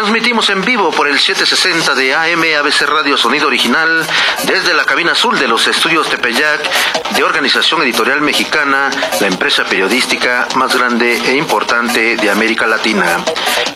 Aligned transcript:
Transmitimos 0.00 0.48
en 0.48 0.64
vivo 0.64 0.90
por 0.90 1.08
el 1.08 1.18
760 1.18 1.94
de 1.94 2.14
AM 2.14 2.42
ABC 2.58 2.88
Radio 2.88 3.18
Sonido 3.18 3.48
Original 3.48 4.06
desde 4.44 4.72
la 4.72 4.86
cabina 4.86 5.12
azul 5.12 5.38
de 5.38 5.46
los 5.46 5.66
estudios 5.66 6.08
Tepeyac 6.08 7.10
de 7.10 7.22
Organización 7.22 7.82
Editorial 7.82 8.22
Mexicana, 8.22 8.90
la 9.20 9.26
empresa 9.26 9.62
periodística 9.66 10.48
más 10.54 10.74
grande 10.74 11.20
e 11.26 11.36
importante 11.36 12.16
de 12.16 12.30
América 12.30 12.66
Latina. 12.66 13.22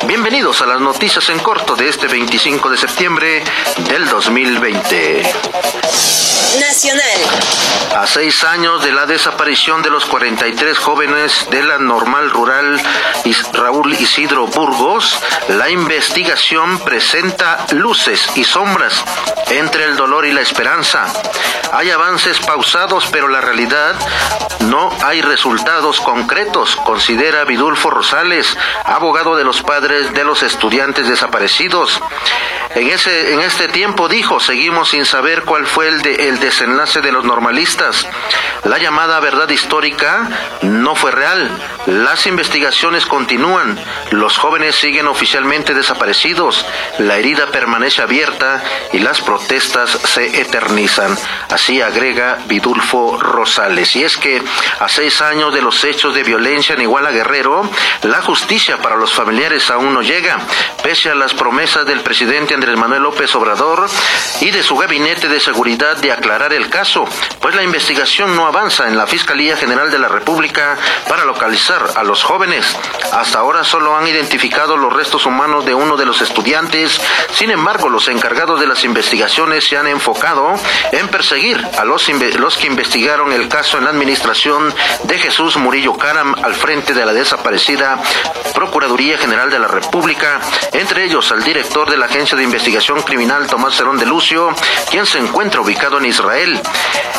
Bienvenidos 0.06 0.62
a 0.62 0.66
las 0.66 0.80
noticias 0.80 1.28
en 1.28 1.40
corto 1.40 1.76
de 1.76 1.90
este 1.90 2.08
25 2.08 2.70
de 2.70 2.78
septiembre 2.78 3.44
del 3.90 4.08
2020. 4.08 5.22
Nacional. 6.58 7.20
A 7.96 8.06
seis 8.06 8.42
años 8.44 8.82
de 8.82 8.92
la 8.92 9.04
desaparición 9.06 9.82
de 9.82 9.90
los 9.90 10.06
43 10.06 10.78
jóvenes 10.78 11.46
de 11.50 11.62
la 11.62 11.78
normal 11.78 12.30
rural 12.30 12.80
Raúl 13.52 13.94
Isidro 13.94 14.46
Burgos, 14.46 15.18
la 15.48 15.70
investigación 15.70 16.13
presenta 16.84 17.66
luces 17.72 18.30
y 18.36 18.44
sombras 18.44 19.04
entre 19.50 19.84
el 19.84 19.96
dolor 19.96 20.24
y 20.24 20.32
la 20.32 20.42
esperanza. 20.42 21.12
Hay 21.72 21.90
avances 21.90 22.38
pausados, 22.38 23.08
pero 23.10 23.26
la 23.26 23.40
realidad 23.40 23.96
no 24.60 24.90
hay 25.02 25.22
resultados 25.22 26.00
concretos, 26.00 26.76
considera 26.76 27.44
Vidulfo 27.44 27.90
Rosales, 27.90 28.56
abogado 28.84 29.34
de 29.34 29.42
los 29.42 29.62
padres 29.62 30.12
de 30.14 30.22
los 30.22 30.44
estudiantes 30.44 31.08
desaparecidos. 31.08 32.00
En, 32.76 32.88
ese, 32.88 33.34
en 33.34 33.40
este 33.40 33.68
tiempo 33.68 34.08
dijo, 34.08 34.38
seguimos 34.38 34.90
sin 34.90 35.04
saber 35.06 35.42
cuál 35.42 35.66
fue 35.66 35.88
el, 35.88 36.06
el 36.06 36.38
desenlace 36.38 37.00
de 37.00 37.12
los 37.12 37.24
normalistas. 37.24 38.06
La 38.64 38.78
llamada 38.78 39.18
verdad 39.20 39.48
histórica 39.48 40.28
no 40.62 40.94
fue 40.94 41.10
real. 41.10 41.50
Las 41.86 42.26
investigaciones 42.26 43.04
continúan. 43.04 43.78
Los 44.10 44.38
jóvenes 44.38 44.76
siguen 44.76 45.06
oficialmente 45.06 45.74
desaparecidos. 45.74 46.03
La 46.98 47.16
herida 47.16 47.46
permanece 47.46 48.02
abierta 48.02 48.62
y 48.92 48.98
las 48.98 49.20
protestas 49.20 49.90
se 49.90 50.40
eternizan. 50.40 51.16
Así 51.50 51.80
agrega 51.80 52.38
Vidulfo 52.46 53.18
Rosales. 53.18 53.94
Y 53.96 54.04
es 54.04 54.16
que 54.16 54.42
a 54.80 54.88
seis 54.88 55.20
años 55.22 55.52
de 55.54 55.62
los 55.62 55.82
hechos 55.84 56.14
de 56.14 56.22
violencia 56.22 56.74
en 56.74 56.82
Iguala 56.82 57.10
Guerrero, 57.10 57.68
la 58.02 58.22
justicia 58.22 58.78
para 58.78 58.96
los 58.96 59.12
familiares 59.12 59.70
aún 59.70 59.94
no 59.94 60.02
llega, 60.02 60.38
pese 60.82 61.10
a 61.10 61.14
las 61.14 61.34
promesas 61.34 61.86
del 61.86 62.00
presidente 62.00 62.54
Andrés 62.54 62.76
Manuel 62.76 63.02
López 63.02 63.34
Obrador 63.34 63.86
y 64.40 64.50
de 64.50 64.62
su 64.62 64.76
gabinete 64.76 65.28
de 65.28 65.40
seguridad 65.40 65.96
de 65.96 66.12
aclarar 66.12 66.52
el 66.52 66.68
caso, 66.68 67.04
pues 67.40 67.54
la 67.54 67.62
investigación 67.62 68.36
no 68.36 68.46
avanza 68.46 68.88
en 68.88 68.96
la 68.96 69.06
Fiscalía 69.06 69.56
General 69.56 69.90
de 69.90 69.98
la 69.98 70.08
República 70.08 70.76
para 71.08 71.24
localizar 71.24 71.92
a 71.96 72.02
los 72.02 72.22
jóvenes. 72.22 72.76
Hasta 73.12 73.38
ahora 73.38 73.64
solo 73.64 73.96
han 73.96 74.06
identificado 74.06 74.76
los 74.76 74.92
restos 74.92 75.26
humanos 75.26 75.64
de 75.64 75.74
uno 75.84 75.96
de 75.98 76.06
los 76.06 76.22
estudiantes, 76.22 77.00
sin 77.32 77.50
embargo 77.50 77.90
los 77.90 78.08
encargados 78.08 78.58
de 78.58 78.66
las 78.66 78.84
investigaciones 78.84 79.68
se 79.68 79.76
han 79.76 79.86
enfocado 79.86 80.54
en 80.92 81.08
perseguir 81.08 81.62
a 81.78 81.84
los, 81.84 82.06
que 82.56 82.66
investigaron 82.66 83.32
el 83.32 83.48
caso 83.48 83.76
en 83.76 83.84
la 83.84 83.90
administración 83.90 84.74
de 85.04 85.18
Jesús 85.18 85.56
Murillo 85.56 85.94
Caram 85.94 86.34
al 86.42 86.54
frente 86.54 86.94
de 86.94 87.04
la 87.04 87.12
desaparecida 87.12 88.00
Procuraduría 88.54 89.18
General 89.18 89.50
de 89.50 89.58
la 89.58 89.68
República, 89.68 90.40
entre 90.72 91.04
ellos 91.04 91.30
al 91.32 91.44
director 91.44 91.90
de 91.90 91.98
la 91.98 92.06
Agencia 92.06 92.36
de 92.36 92.44
Investigación 92.44 93.02
Criminal 93.02 93.46
Tomás 93.46 93.74
Cerón 93.74 93.98
de 93.98 94.06
Lucio, 94.06 94.54
quien 94.90 95.04
se 95.04 95.18
encuentra 95.18 95.60
ubicado 95.60 95.98
en 95.98 96.06
Israel. 96.06 96.60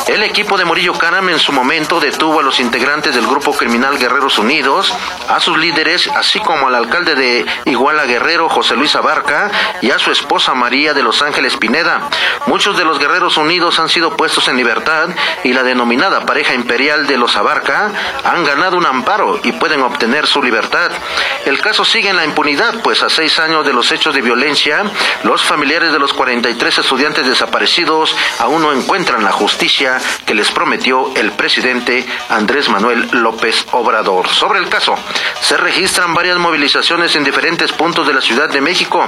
El 0.08 0.22
equipo 0.22 0.56
de 0.56 0.64
Murillo 0.64 0.94
Caram 0.94 1.28
en 1.28 1.38
su 1.38 1.52
momento 1.52 2.00
detuvo 2.00 2.40
a 2.40 2.42
los 2.42 2.60
integrantes 2.60 3.14
del 3.14 3.26
grupo 3.26 3.52
criminal 3.52 3.98
Guerreros 3.98 4.38
Unidos, 4.38 4.94
a 5.28 5.40
sus 5.40 5.58
líderes, 5.58 6.08
así 6.14 6.40
como 6.40 6.68
al 6.68 6.74
alcalde 6.74 7.14
de 7.14 7.44
Iguala 7.64 8.04
Guerrero, 8.06 8.48
José 8.56 8.74
Luis 8.74 8.96
Abarca, 8.96 9.50
y 9.82 9.90
a 9.90 9.98
su 9.98 10.10
esposa 10.10 10.54
María 10.54 10.94
de 10.94 11.02
Los 11.02 11.20
Ángeles 11.20 11.58
Pineda. 11.58 12.08
Muchos 12.46 12.78
de 12.78 12.86
los 12.86 12.98
Guerreros 12.98 13.36
Unidos 13.36 13.78
han 13.78 13.90
sido 13.90 14.16
puestos 14.16 14.48
en 14.48 14.56
libertad 14.56 15.10
y 15.44 15.52
la 15.52 15.62
denominada 15.62 16.24
pareja 16.24 16.54
imperial 16.54 17.06
de 17.06 17.18
los 17.18 17.36
Abarca 17.36 17.92
han 18.24 18.44
ganado 18.44 18.78
un 18.78 18.86
amparo 18.86 19.38
y 19.42 19.52
pueden 19.52 19.82
obtener 19.82 20.26
su 20.26 20.42
libertad. 20.42 20.90
El 21.44 21.60
caso 21.60 21.84
sigue 21.84 22.08
en 22.08 22.16
la 22.16 22.24
impunidad, 22.24 22.80
pues 22.82 23.02
a 23.02 23.10
seis 23.10 23.38
años 23.38 23.66
de 23.66 23.74
los 23.74 23.92
hechos 23.92 24.14
de 24.14 24.22
violencia, 24.22 24.84
los 25.22 25.44
familiares 25.44 25.92
de 25.92 25.98
los 25.98 26.14
43 26.14 26.78
estudiantes 26.78 27.26
desaparecidos 27.26 28.16
aún 28.38 28.62
no 28.62 28.72
encuentran 28.72 29.22
la 29.22 29.32
justicia 29.32 29.98
que 30.24 30.34
les 30.34 30.50
prometió 30.50 31.12
el 31.14 31.32
presidente 31.32 32.06
Andrés 32.30 32.70
Manuel 32.70 33.06
López 33.12 33.66
Obrador. 33.72 34.28
Sobre 34.28 34.60
el 34.60 34.70
caso, 34.70 34.94
se 35.42 35.58
registran 35.58 36.14
varias 36.14 36.38
movilizaciones 36.38 37.14
en 37.16 37.24
diferentes 37.24 37.70
puntos 37.72 38.06
de 38.06 38.14
la 38.14 38.22
Ciudad 38.22 38.45
de 38.50 38.60
México. 38.60 39.06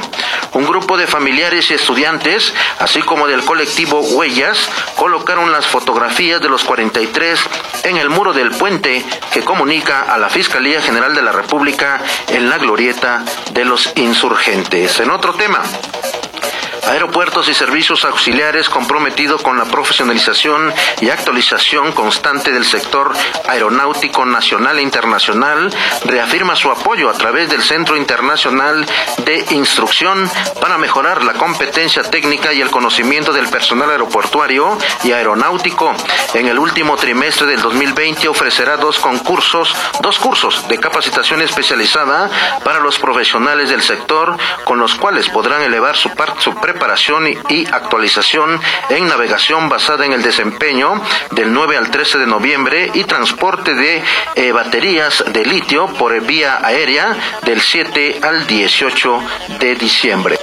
Un 0.53 0.67
grupo 0.67 0.97
de 0.97 1.07
familiares 1.07 1.71
y 1.71 1.75
estudiantes, 1.75 2.53
así 2.79 3.01
como 3.03 3.27
del 3.27 3.45
colectivo 3.45 4.01
Huellas, 4.01 4.59
colocaron 4.97 5.53
las 5.53 5.67
fotografías 5.67 6.41
de 6.41 6.49
los 6.49 6.65
43 6.65 7.41
en 7.85 7.97
el 7.97 8.11
muro 8.11 8.33
del 8.33 8.51
puente 8.51 9.05
que 9.33 9.45
comunica 9.45 10.03
a 10.03 10.19
la 10.19 10.29
Fiscalía 10.29 10.81
General 10.81 11.15
de 11.15 11.23
la 11.23 11.33
República 11.33 12.01
en 12.29 12.49
la 12.49 12.59
glorieta 12.59 13.25
de 13.53 13.65
los 13.65 13.93
insurgentes. 13.97 15.01
En 15.01 15.11
otro 15.11 15.35
tema, 15.35 15.63
Aeropuertos 16.89 17.47
y 17.51 17.55
servicios 17.55 18.07
auxiliares 18.07 18.71
comprometido 18.71 19.37
con 19.37 19.59
la 19.59 19.67
profesionalización 19.67 20.73
y 21.03 21.11
actualización 21.11 21.93
constante 21.93 22.51
del 22.51 22.65
sector 22.65 23.13
aeronáutico 23.47 24.25
nacional 24.25 24.79
e 24.79 24.83
internacional 24.83 25.71
reafirma 26.07 26.57
su 26.57 26.71
apoyo 26.71 27.11
a 27.11 27.13
través 27.13 27.51
del 27.51 27.63
Centro 27.63 27.95
Internacional 27.95 28.87
de 29.27 29.45
Instrucción 29.51 30.31
para 30.63 30.79
mejorar 30.79 31.25
la 31.25 31.35
competencia 31.35 32.03
técnica 32.05 32.55
y 32.55 32.63
el 32.63 32.71
conocimiento 32.71 33.35
del 33.35 33.49
personal 33.49 33.91
aeroportuario 33.91 34.79
y 35.05 35.13
aeronáutico. 35.13 35.95
En 36.33 36.49
el 36.49 36.59
último 36.59 36.97
trimestre 36.97 37.47
del 37.47 37.61
2020 37.61 38.29
ofrecerá 38.29 38.79
dos 38.79 38.99
concursos, 38.99 39.77
dos 40.01 40.19
cursos 40.19 40.67
de 40.69 40.79
capacitación 40.79 41.43
especializada 41.43 42.31
para 42.65 42.81
los 42.81 42.99
profesionales 42.99 43.69
del 43.69 43.83
sector 43.83 44.39
con 44.65 44.79
los 44.79 44.95
cuales 44.95 45.29
podrán 45.29 45.61
elevar 45.61 45.95
su, 45.95 46.11
su 46.39 46.55
preparación 46.55 46.78
y 47.49 47.67
actualización 47.67 48.61
en 48.89 49.09
navegación 49.09 49.69
basada 49.69 50.07
en 50.07 50.13
el 50.13 50.23
desempeño 50.23 51.01
del 51.33 51.53
9 51.53 51.77
al 51.77 51.91
13 51.91 52.19
de 52.19 52.27
noviembre 52.27 52.91
y 52.95 53.05
transporte 53.05 53.75
de 53.75 54.03
eh, 54.35 54.53
baterías 54.53 55.25
de 55.33 55.45
litio 55.45 55.87
por 55.95 56.19
vía 56.21 56.61
aérea 56.63 57.17
del 57.43 57.61
7 57.61 58.21
al 58.23 58.47
18 58.47 59.23
de 59.61 59.75
diciembre. 59.75 60.39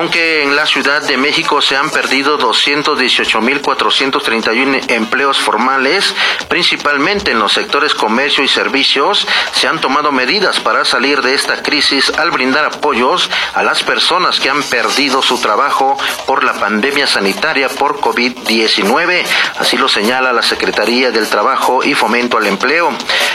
Aunque 0.00 0.42
en 0.44 0.56
la 0.56 0.64
Ciudad 0.64 1.02
de 1.02 1.18
México 1.18 1.60
se 1.60 1.76
han 1.76 1.90
perdido 1.90 2.38
218.431 2.38 4.90
empleos 4.92 5.38
formales, 5.38 6.14
principalmente 6.48 7.32
en 7.32 7.38
los 7.38 7.52
sectores 7.52 7.94
comercio 7.94 8.42
y 8.42 8.48
servicios, 8.48 9.28
se 9.52 9.68
han 9.68 9.78
tomado 9.78 10.10
medidas 10.10 10.58
para 10.58 10.86
salir 10.86 11.20
de 11.20 11.34
esta 11.34 11.62
crisis 11.62 12.10
al 12.16 12.30
brindar 12.30 12.64
apoyos 12.64 13.28
a 13.52 13.62
las 13.62 13.82
personas 13.82 14.40
que 14.40 14.48
han 14.48 14.62
perdido 14.62 15.20
su 15.20 15.38
trabajo 15.38 15.98
por 16.26 16.44
la 16.44 16.54
pandemia 16.54 17.06
sanitaria 17.06 17.68
por 17.68 18.00
COVID-19. 18.00 19.22
Así 19.58 19.76
lo 19.76 19.86
señala 19.86 20.32
la 20.32 20.40
Secretaría 20.40 21.10
del 21.10 21.28
Trabajo 21.28 21.84
y 21.84 21.92
Fomento 21.92 22.38
al 22.38 22.46
Empleo. 22.46 22.90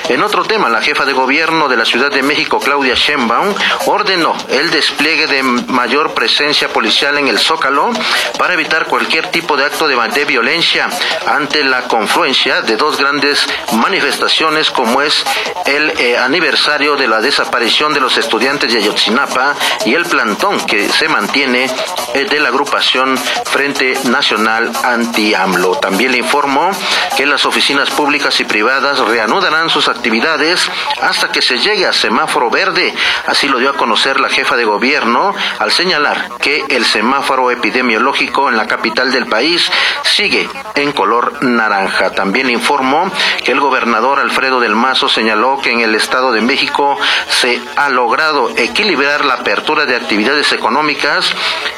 En 0.10 0.24
otro 0.24 0.44
tema, 0.44 0.68
la 0.70 0.82
jefa 0.82 1.06
de 1.06 1.14
gobierno 1.14 1.70
de 1.70 1.78
la 1.78 1.86
Ciudad 1.86 2.10
de 2.10 2.24
México, 2.24 2.60
Claudia 2.60 2.96
Sheinbaum, 2.96 3.54
ordenó 3.86 4.36
el 4.50 4.72
despliegue 4.72 5.28
de 5.28 5.44
mayor 5.44 6.16
presencia 6.16 6.55
policial 6.64 7.18
en 7.18 7.28
el 7.28 7.38
Zócalo 7.38 7.92
para 8.38 8.54
evitar 8.54 8.86
cualquier 8.86 9.30
tipo 9.30 9.58
de 9.58 9.66
acto 9.66 9.88
de, 9.88 9.96
de 9.96 10.26
violencia 10.26 10.88
ante 11.28 11.64
la 11.64 11.84
confluencia 11.84 12.62
de 12.62 12.78
dos 12.78 12.98
grandes 12.98 13.46
manifestaciones 13.74 14.72
como 14.72 15.02
es 15.02 15.24
el 15.66 15.90
eh, 16.00 16.18
aniversario 16.18 16.96
de 16.96 17.08
la 17.08 17.20
desaparición 17.20 17.94
de 17.94 18.00
los 18.00 18.18
estudiantes 18.18 18.72
de 18.72 18.80
Ayotzinapa 18.80 19.56
y 19.86 19.94
el 19.94 20.06
plantón 20.06 20.66
que 20.66 20.90
se 20.90 21.10
mantiene 21.10 21.70
eh, 22.14 22.26
de 22.26 22.40
la 22.40 22.50
agrupación 22.50 23.18
Frente 23.18 23.98
Nacional 24.06 24.72
Anti-AMLO. 24.84 25.78
También 25.80 26.12
le 26.14 26.20
informo 26.20 26.72
que 27.18 27.26
las 27.26 27.46
oficinas 27.46 27.90
públicas 27.92 28.40
y 28.40 28.46
privadas 28.46 29.00
reanudarán 29.00 29.70
sus 29.70 29.88
actividades 29.88 30.70
hasta 31.02 31.32
que 31.32 31.42
se 31.42 31.58
llegue 31.60 31.86
a 31.86 31.94
semáforo 31.94 32.50
verde. 32.50 32.94
Así 33.28 33.48
lo 33.48 33.60
dio 33.60 33.72
a 33.72 33.78
conocer 33.78 34.20
la 34.20 34.30
jefa 34.30 34.56
de 34.56 34.66
gobierno 34.66 35.34
al 35.60 35.72
señalar 35.72 36.30
que 36.46 36.64
el 36.70 36.86
semáforo 36.86 37.50
epidemiológico 37.50 38.50
en 38.50 38.56
la 38.56 38.68
capital 38.68 39.12
del 39.12 39.26
país 39.26 39.68
sigue 40.04 40.48
en 40.76 40.92
color 40.92 41.44
naranja. 41.44 42.12
También 42.12 42.52
informó 42.52 43.12
que 43.44 43.52
el 43.52 43.60
gobernador 43.60 44.20
Alfredo 44.20 44.60
del 44.60 44.76
Mazo 44.76 45.10
señaló 45.10 45.60
que 45.60 45.72
en 45.72 45.80
el 45.80 45.96
Estado 45.96 46.32
de 46.32 46.42
México 46.42 47.00
se 47.30 47.60
ha 47.76 47.90
logrado 47.90 48.56
equilibrar 48.58 49.26
la 49.26 49.34
apertura 49.34 49.88
de 49.88 49.96
actividades 49.96 50.52
económicas 50.54 51.34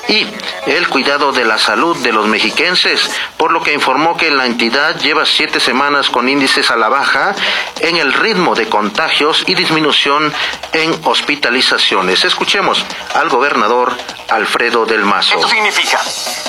y 0.10 0.28
el 0.66 0.90
cuidado 0.90 1.32
de 1.32 1.46
la 1.46 1.58
salud 1.58 1.96
de 2.00 2.12
los 2.12 2.28
mexiquenses, 2.28 3.10
por 3.38 3.54
lo 3.54 3.64
que 3.64 3.74
informó 3.74 4.18
que 4.18 4.32
la 4.32 4.48
entidad 4.48 5.00
lleva 5.00 5.26
siete 5.26 5.62
semanas 5.62 6.10
con 6.10 6.28
índices 6.28 6.72
a 6.72 6.76
la 6.76 6.90
baja 6.90 7.34
en 7.80 7.96
el 7.96 8.12
ritmo 8.12 8.54
de 8.54 8.68
contagios 8.68 9.46
y 9.48 9.56
disminución 9.56 10.34
en 10.74 10.94
hospitalizaciones. 11.06 12.26
Escuchemos 12.26 12.86
al 13.16 13.30
gobernador 13.30 13.96
Alfredo 14.30 14.86
del 14.86 15.06
Mazo. 15.06 15.36
Esto 15.36 15.48
significa 15.48 16.00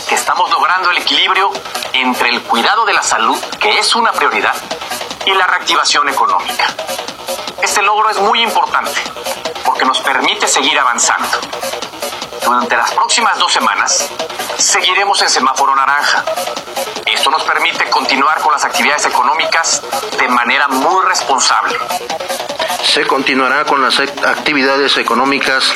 que 0.09 0.15
estamos 0.15 0.51
logrando 0.51 0.91
el 0.91 0.99
equilibrio 0.99 1.51
entre 1.93 2.31
el 2.31 2.43
cuidado 2.43 2.85
de 2.85 2.93
la 2.93 3.03
salud, 3.03 3.39
que 3.61 3.79
es 3.79 3.95
una 3.95 4.13
prioridad, 4.13 4.55
y 5.25 5.33
la 5.33 5.47
reactivación 5.47 6.09
económica. 6.09 6.67
Este 7.63 7.83
logro 7.83 8.11
es 8.11 8.19
muy 8.19 8.43
importante 8.43 9.01
porque 9.65 9.85
nos 9.85 10.01
permite 10.01 10.49
seguir 10.49 10.79
avanzando. 10.79 11.39
Durante 12.45 12.77
las 12.77 12.91
próximas 12.93 13.39
dos 13.39 13.53
semanas 13.53 14.09
seguiremos 14.59 15.23
en 15.23 15.29
semáforo 15.29 15.75
naranja. 15.75 16.25
Esto 17.07 17.31
nos 17.31 17.43
permite 17.45 17.89
continuar 17.91 18.41
con 18.41 18.53
las 18.53 18.65
actividades 18.65 19.07
económicas 19.07 19.83
de 20.19 20.29
manera 20.29 20.69
muy 20.69 21.05
responsable. 21.07 21.79
Se 22.83 23.07
continuará 23.07 23.65
con 23.65 23.81
las 23.81 23.99
actividades 24.01 24.97
económicas 24.97 25.73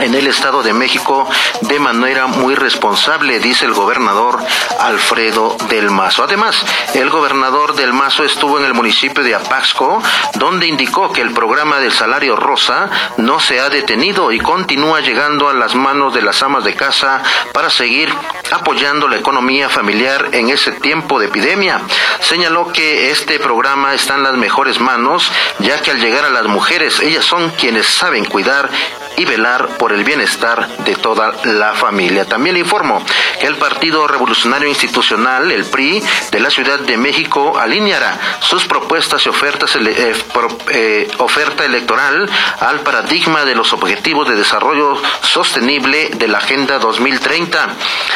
en 0.00 0.14
el 0.14 0.26
Estado 0.26 0.62
de 0.62 0.72
México 0.72 1.28
de 1.62 1.78
manera 1.78 2.26
muy 2.26 2.54
responsable, 2.54 3.38
dice 3.38 3.66
el 3.66 3.74
gobernador 3.74 4.38
Alfredo 4.78 5.56
del 5.68 5.90
Mazo. 5.90 6.24
Además, 6.24 6.64
el 6.94 7.10
gobernador 7.10 7.74
del 7.74 7.92
Mazo 7.92 8.24
estuvo 8.24 8.58
en 8.58 8.64
el 8.64 8.72
municipio 8.74 9.22
de 9.22 9.34
Apaxco, 9.34 10.02
donde 10.34 10.66
indicó 10.66 11.12
que 11.12 11.20
el 11.20 11.32
programa 11.32 11.80
del 11.80 11.92
salario 11.92 12.34
rosa 12.34 12.88
no 13.18 13.40
se 13.40 13.60
ha 13.60 13.68
detenido 13.68 14.32
y 14.32 14.38
continúa 14.38 15.00
llegando 15.00 15.48
a 15.48 15.54
las 15.54 15.74
manos 15.74 16.14
de 16.14 16.22
las 16.22 16.42
amas 16.42 16.64
de 16.64 16.74
casa 16.74 17.22
para 17.52 17.68
seguir 17.68 17.99
apoyando 18.50 19.08
la 19.08 19.16
economía 19.16 19.68
familiar 19.68 20.28
en 20.32 20.50
ese 20.50 20.72
tiempo 20.72 21.18
de 21.18 21.26
epidemia. 21.26 21.80
Señaló 22.20 22.72
que 22.72 23.10
este 23.10 23.38
programa 23.38 23.94
está 23.94 24.14
en 24.14 24.22
las 24.22 24.34
mejores 24.36 24.80
manos, 24.80 25.30
ya 25.58 25.80
que 25.82 25.90
al 25.90 26.00
llegar 26.00 26.24
a 26.24 26.30
las 26.30 26.46
mujeres, 26.46 27.00
ellas 27.00 27.24
son 27.24 27.50
quienes 27.50 27.86
saben 27.86 28.24
cuidar 28.24 28.70
y 29.16 29.24
velar 29.24 29.76
por 29.78 29.92
el 29.92 30.04
bienestar 30.04 30.68
de 30.84 30.94
toda 30.96 31.32
la 31.44 31.74
familia. 31.74 32.24
También 32.24 32.54
le 32.54 32.60
informo 32.60 33.04
que 33.40 33.46
el 33.46 33.56
Partido 33.56 34.06
Revolucionario 34.06 34.68
Institucional, 34.68 35.50
el 35.50 35.64
PRI, 35.64 36.02
de 36.30 36.40
la 36.40 36.50
Ciudad 36.50 36.78
de 36.78 36.96
México 36.96 37.58
alineará 37.58 38.18
sus 38.40 38.66
propuestas 38.66 39.24
y 39.26 39.28
ofertas 39.28 39.76
eh, 39.76 40.14
eh, 40.72 41.08
oferta 41.18 41.64
electoral 41.64 42.28
al 42.60 42.80
paradigma 42.80 43.44
de 43.44 43.54
los 43.54 43.72
objetivos 43.72 44.28
de 44.28 44.36
desarrollo 44.36 45.00
sostenible 45.22 46.10
de 46.16 46.28
la 46.28 46.38
Agenda 46.38 46.78
2030. 46.78 47.68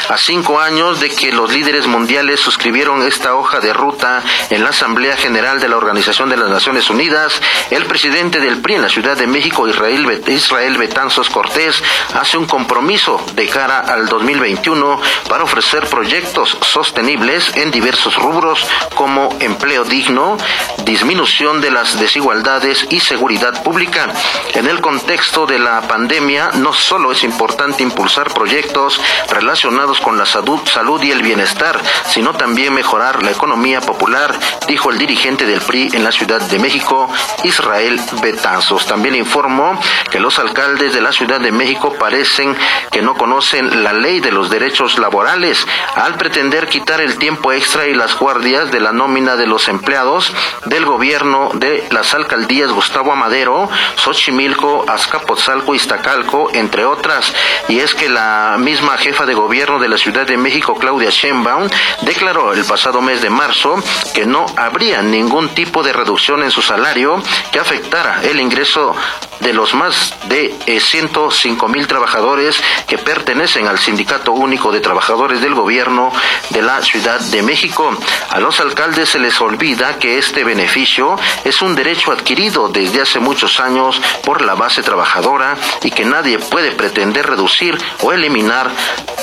A 0.08 0.18
cinco 0.18 0.60
años 0.60 1.00
de 1.00 1.10
que 1.10 1.32
los 1.32 1.52
líderes 1.52 1.86
mundiales 1.86 2.40
suscribieron 2.40 3.02
esta 3.02 3.34
hoja 3.34 3.60
de 3.60 3.72
ruta 3.72 4.22
en 4.50 4.62
la 4.62 4.70
Asamblea 4.70 5.16
General 5.16 5.60
de 5.60 5.68
la 5.68 5.76
Organización 5.76 6.28
de 6.28 6.36
las 6.36 6.48
Naciones 6.48 6.90
Unidas, 6.90 7.40
el 7.70 7.86
presidente 7.86 8.40
del 8.40 8.60
PRI 8.60 8.74
en 8.74 8.82
la 8.82 8.88
Ciudad 8.88 9.16
de 9.16 9.26
México, 9.26 9.68
Israel, 9.68 10.22
Israel 10.26 10.76
Betanzos 10.84 11.30
Cortés, 11.30 11.82
hace 12.12 12.36
un 12.36 12.44
compromiso 12.44 13.18
de 13.34 13.48
cara 13.48 13.78
al 13.80 14.06
2021 14.06 15.00
para 15.30 15.44
ofrecer 15.44 15.86
proyectos 15.86 16.58
sostenibles 16.60 17.56
en 17.56 17.70
diversos 17.70 18.16
rubros 18.16 18.66
como 18.94 19.30
empleo 19.40 19.84
digno, 19.84 20.36
disminución 20.84 21.62
de 21.62 21.70
las 21.70 21.98
desigualdades 21.98 22.86
y 22.90 23.00
seguridad 23.00 23.62
pública. 23.62 24.12
En 24.52 24.66
el 24.66 24.82
contexto 24.82 25.46
de 25.46 25.58
la 25.58 25.80
pandemia, 25.88 26.50
no 26.56 26.74
solo 26.74 27.12
es 27.12 27.24
importante 27.24 27.82
impulsar 27.82 28.34
proyectos 28.34 29.00
relacionados 29.30 30.02
con 30.02 30.18
la 30.18 30.26
salud, 30.26 30.60
salud 30.66 31.02
y 31.02 31.12
el 31.12 31.22
bienestar, 31.22 31.80
sino 32.08 32.34
también 32.34 32.74
mejorar 32.74 33.22
la 33.22 33.30
economía 33.30 33.80
popular, 33.80 34.38
dijo 34.68 34.90
el 34.90 34.98
dirigente 34.98 35.46
del 35.46 35.62
PRI 35.62 35.88
en 35.94 36.04
la 36.04 36.12
Ciudad 36.12 36.42
de 36.42 36.58
México, 36.58 37.08
Israel 37.42 37.98
Betanzos. 38.20 38.84
También 38.84 39.14
informó 39.14 39.80
que 40.10 40.20
los 40.20 40.38
alcaldes 40.38 40.73
de 40.78 41.00
la 41.00 41.12
Ciudad 41.12 41.40
de 41.40 41.52
México 41.52 41.94
parecen 41.98 42.56
que 42.90 43.00
no 43.00 43.14
conocen 43.14 43.84
la 43.84 43.92
ley 43.92 44.20
de 44.20 44.32
los 44.32 44.50
derechos 44.50 44.98
laborales 44.98 45.64
al 45.94 46.16
pretender 46.16 46.68
quitar 46.68 47.00
el 47.00 47.16
tiempo 47.16 47.52
extra 47.52 47.86
y 47.86 47.94
las 47.94 48.18
guardias 48.18 48.72
de 48.72 48.80
la 48.80 48.92
nómina 48.92 49.36
de 49.36 49.46
los 49.46 49.68
empleados 49.68 50.32
del 50.64 50.84
gobierno 50.84 51.50
de 51.54 51.86
las 51.90 52.12
alcaldías 52.12 52.72
Gustavo 52.72 53.12
Amadero, 53.12 53.68
Xochimilco, 53.96 54.84
Azcapotzalco, 54.88 55.74
Iztacalco, 55.74 56.50
entre 56.52 56.84
otras. 56.84 57.32
Y 57.68 57.78
es 57.78 57.94
que 57.94 58.08
la 58.08 58.56
misma 58.58 58.98
jefa 58.98 59.26
de 59.26 59.34
gobierno 59.34 59.78
de 59.78 59.88
la 59.88 59.96
Ciudad 59.96 60.26
de 60.26 60.36
México, 60.36 60.74
Claudia 60.74 61.10
Sheinbaum, 61.10 61.68
declaró 62.02 62.52
el 62.52 62.64
pasado 62.64 63.00
mes 63.00 63.22
de 63.22 63.30
marzo 63.30 63.76
que 64.12 64.26
no 64.26 64.44
habría 64.56 65.02
ningún 65.02 65.50
tipo 65.50 65.82
de 65.82 65.92
reducción 65.92 66.42
en 66.42 66.50
su 66.50 66.62
salario 66.62 67.22
que 67.52 67.60
afectara 67.60 68.22
el 68.24 68.40
ingreso 68.40 68.94
de 69.40 69.52
los 69.52 69.74
más 69.74 70.14
de 70.28 70.54
105 70.66 71.66
eh, 71.66 71.68
mil 71.68 71.86
trabajadores 71.86 72.60
que 72.86 72.98
pertenecen 72.98 73.66
al 73.66 73.78
Sindicato 73.78 74.32
Único 74.32 74.72
de 74.72 74.80
Trabajadores 74.80 75.40
del 75.40 75.54
Gobierno 75.54 76.12
de 76.50 76.62
la 76.62 76.82
Ciudad 76.82 77.20
de 77.20 77.42
México. 77.42 77.96
A 78.30 78.40
los 78.40 78.60
alcaldes 78.60 79.10
se 79.10 79.18
les 79.18 79.40
olvida 79.40 79.98
que 79.98 80.18
este 80.18 80.44
beneficio 80.44 81.18
es 81.44 81.62
un 81.62 81.74
derecho 81.74 82.12
adquirido 82.12 82.68
desde 82.68 83.02
hace 83.02 83.20
muchos 83.20 83.60
años 83.60 84.00
por 84.24 84.42
la 84.42 84.54
base 84.54 84.82
trabajadora 84.82 85.56
y 85.82 85.90
que 85.90 86.04
nadie 86.04 86.38
puede 86.38 86.72
pretender 86.72 87.26
reducir 87.26 87.78
o 88.02 88.12
eliminar 88.12 88.70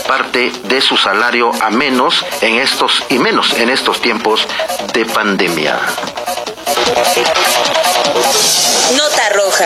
parte 0.07 0.51
de 0.63 0.81
su 0.81 0.97
salario 0.97 1.51
a 1.61 1.69
menos 1.69 2.25
en 2.41 2.55
estos 2.55 3.03
y 3.09 3.19
menos 3.19 3.53
en 3.53 3.69
estos 3.69 4.01
tiempos 4.01 4.47
de 4.93 5.05
pandemia. 5.05 5.79
Nota 8.95 9.29
roja. 9.29 9.65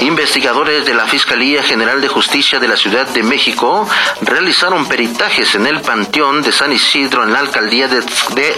Investigadores 0.00 0.84
de 0.84 0.94
la 0.94 1.06
Fiscalía 1.06 1.62
General 1.62 2.00
de 2.00 2.08
Justicia 2.08 2.58
de 2.58 2.68
la 2.68 2.76
Ciudad 2.76 3.06
de 3.06 3.22
México 3.22 3.86
realizaron 4.22 4.86
peritajes 4.86 5.54
en 5.54 5.66
el 5.66 5.80
Panteón 5.80 6.42
de 6.42 6.52
San 6.52 6.72
Isidro 6.72 7.22
en 7.22 7.32
la 7.32 7.40
alcaldía 7.40 7.88
de, 7.88 8.02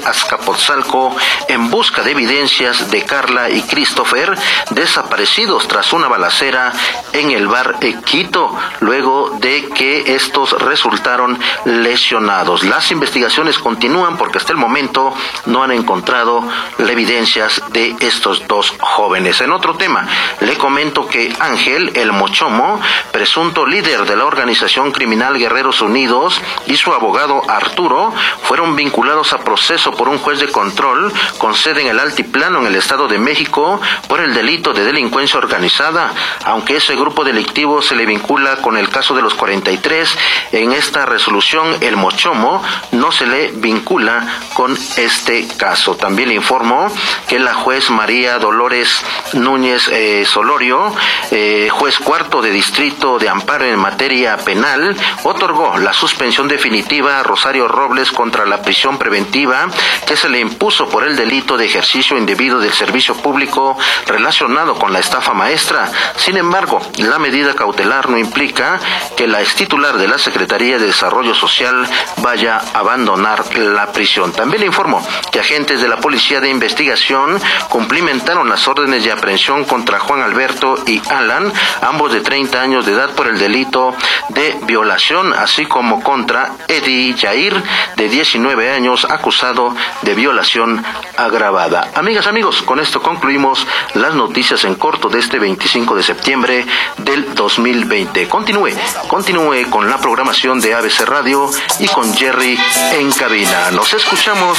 Azcapotzalco 0.04 1.14
en 1.48 1.70
busca 1.70 2.02
de 2.02 2.12
evidencias 2.12 2.90
de 2.90 3.02
Carla 3.02 3.50
y 3.50 3.62
Christopher 3.62 4.36
desaparecidos 4.70 5.66
tras 5.68 5.92
una 5.92 6.08
balacera 6.08 6.72
en 7.12 7.30
el 7.30 7.48
bar 7.48 7.76
Equito, 7.80 8.56
luego 8.80 9.36
de 9.40 9.68
que 9.74 10.14
estos 10.14 10.52
resultaron 10.62 11.38
lesionados. 11.64 12.64
Las 12.64 12.90
investigaciones 12.90 13.58
continúan 13.58 14.16
porque 14.16 14.38
hasta 14.38 14.52
el 14.52 14.58
momento 14.58 15.14
no 15.46 15.62
han 15.62 15.72
encontrado 15.72 16.46
evidencias 16.78 17.62
de 17.72 17.96
estos 18.00 18.46
dos 18.46 18.74
jóvenes. 18.80 19.40
En 19.40 19.52
otro 19.52 19.74
tema, 19.74 20.06
le 20.40 20.56
comento 20.56 21.06
que 21.06 21.34
Ángel 21.38 21.92
El 21.94 22.12
Mochomo, 22.12 22.80
presunto 23.10 23.66
líder 23.66 24.04
de 24.04 24.16
la 24.16 24.24
organización 24.24 24.92
criminal 24.92 25.38
Guerreros 25.38 25.82
Unidos, 25.82 26.40
y 26.66 26.76
su 26.76 26.92
abogado 26.92 27.42
Arturo 27.48 28.12
fueron 28.44 28.76
vinculados 28.76 29.32
a 29.32 29.38
proceso 29.38 29.92
por 29.92 30.08
un 30.08 30.18
juez 30.18 30.40
de 30.40 30.48
control 30.48 31.12
con 31.38 31.54
sede 31.54 31.82
en 31.82 31.88
el 31.88 32.00
Altiplano 32.00 32.60
en 32.60 32.66
el 32.66 32.76
Estado 32.76 33.08
de 33.08 33.18
México 33.18 33.80
por 34.08 34.20
el 34.20 34.34
delito 34.34 34.72
de 34.72 34.84
delincuencia 34.84 35.38
organizada, 35.38 36.12
aunque 36.44 36.76
ese 36.76 36.94
grupo 36.96 37.24
delictivo 37.24 37.82
se 37.82 37.94
le 37.94 38.06
vincula 38.06 38.56
con 38.56 38.76
el 38.76 38.88
caso 38.88 39.14
de 39.14 39.22
los 39.22 39.34
43, 39.34 40.18
en 40.52 40.72
esta 40.72 41.06
resolución 41.06 41.76
el 41.80 41.96
Mochomo 41.96 42.62
no 42.92 43.12
se 43.12 43.26
le 43.26 43.52
vincula 43.52 44.26
con 44.54 44.76
este 44.96 45.46
caso. 45.56 45.94
También 45.96 46.28
le 46.28 46.34
informó 46.34 46.88
que 47.28 47.38
la 47.38 47.51
juez 47.54 47.90
María 47.90 48.38
Dolores 48.38 49.04
Núñez 49.32 49.88
eh, 49.88 50.24
Solorio, 50.26 50.94
eh, 51.30 51.68
juez 51.70 51.98
cuarto 51.98 52.42
de 52.42 52.50
distrito 52.50 53.18
de 53.18 53.28
amparo 53.28 53.64
en 53.64 53.78
materia 53.78 54.36
penal, 54.36 54.96
otorgó 55.24 55.78
la 55.78 55.92
suspensión 55.92 56.48
definitiva 56.48 57.18
a 57.18 57.22
Rosario 57.22 57.68
Robles 57.68 58.12
contra 58.12 58.44
la 58.46 58.62
prisión 58.62 58.98
preventiva 58.98 59.68
que 60.06 60.16
se 60.16 60.28
le 60.28 60.40
impuso 60.40 60.88
por 60.88 61.04
el 61.04 61.16
delito 61.16 61.56
de 61.56 61.66
ejercicio 61.66 62.16
indebido 62.16 62.58
del 62.58 62.72
servicio 62.72 63.14
público 63.14 63.76
relacionado 64.06 64.74
con 64.74 64.92
la 64.92 64.98
estafa 64.98 65.34
maestra. 65.34 65.90
Sin 66.16 66.36
embargo, 66.36 66.80
la 66.98 67.18
medida 67.18 67.54
cautelar 67.54 68.08
no 68.08 68.18
implica 68.18 68.80
que 69.16 69.26
la 69.26 69.42
ex 69.42 69.54
titular 69.54 69.96
de 69.98 70.08
la 70.08 70.18
Secretaría 70.18 70.78
de 70.78 70.86
Desarrollo 70.86 71.34
Social 71.34 71.86
vaya 72.18 72.60
a 72.74 72.78
abandonar 72.78 73.56
la 73.56 73.92
prisión. 73.92 74.32
También 74.32 74.60
le 74.60 74.66
informó 74.66 75.06
que 75.30 75.40
agentes 75.40 75.80
de 75.80 75.88
la 75.88 75.98
Policía 75.98 76.40
de 76.40 76.48
Investigación 76.48 77.40
cumplimentaron 77.68 78.48
las 78.48 78.66
órdenes 78.68 79.04
de 79.04 79.12
aprehensión 79.12 79.64
contra 79.64 80.00
Juan 80.00 80.20
Alberto 80.20 80.76
y 80.86 81.00
Alan, 81.08 81.52
ambos 81.80 82.12
de 82.12 82.20
30 82.20 82.60
años 82.60 82.86
de 82.86 82.92
edad 82.92 83.10
por 83.10 83.28
el 83.28 83.38
delito 83.38 83.94
de 84.30 84.56
violación, 84.62 85.32
así 85.32 85.66
como 85.66 86.02
contra 86.02 86.52
Eddie 86.68 87.14
Jair, 87.16 87.62
de 87.96 88.08
19 88.08 88.70
años, 88.70 89.06
acusado 89.08 89.74
de 90.02 90.14
violación 90.14 90.84
agravada. 91.16 91.90
Amigas, 91.94 92.26
amigos, 92.26 92.62
con 92.62 92.80
esto 92.80 93.02
concluimos 93.02 93.66
las 93.94 94.14
noticias 94.14 94.64
en 94.64 94.74
corto 94.74 95.08
de 95.08 95.18
este 95.18 95.38
25 95.38 95.94
de 95.94 96.02
septiembre 96.02 96.66
del 96.98 97.34
2020. 97.34 98.28
Continúe, 98.28 98.70
continúe 99.08 99.68
con 99.70 99.88
la 99.88 99.98
programación 99.98 100.60
de 100.60 100.74
ABC 100.74 101.00
Radio 101.06 101.50
y 101.78 101.88
con 101.88 102.14
Jerry 102.14 102.58
en 102.92 103.10
cabina. 103.12 103.70
Nos 103.72 103.92
escuchamos 103.94 104.58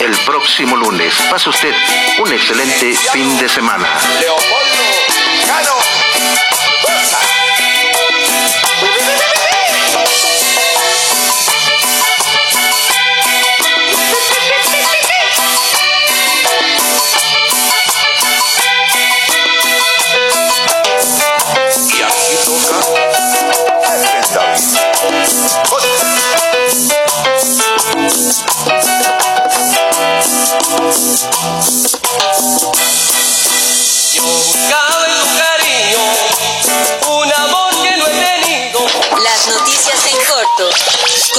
el 0.00 0.14
próximo 0.26 0.76
lunes. 0.76 1.14
Pase 1.30 1.50
usted 1.50 1.74
un 2.22 2.32
excelente 2.32 2.94
fin 3.12 3.36
de 3.38 3.48
semana. 3.48 3.88